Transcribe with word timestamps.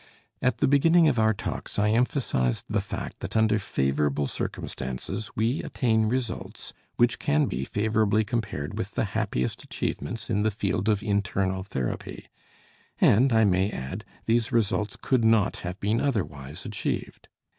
At 0.41 0.57
the 0.57 0.67
beginning 0.67 1.07
of 1.07 1.19
our 1.19 1.31
talks 1.35 1.77
I 1.77 1.91
emphasized 1.91 2.65
the 2.67 2.81
fact 2.81 3.19
that 3.19 3.37
under 3.37 3.59
favorable 3.59 4.25
circumstances 4.25 5.29
we 5.35 5.61
attain 5.61 6.07
results 6.07 6.73
which 6.95 7.19
can 7.19 7.45
be 7.45 7.65
favorably 7.65 8.23
compared 8.23 8.79
with 8.79 8.95
the 8.95 9.03
happiest 9.13 9.61
achievements 9.63 10.27
in 10.27 10.41
the 10.41 10.49
field 10.49 10.89
of 10.89 11.03
internal 11.03 11.61
therapy, 11.61 12.29
and, 12.99 13.31
I 13.31 13.45
may 13.45 13.69
add, 13.69 14.03
these 14.25 14.51
results 14.51 14.97
could 14.99 15.23
not 15.23 15.57
have 15.57 15.79
been 15.79 16.01
otherwise 16.01 16.65
achieved. 16.65 17.27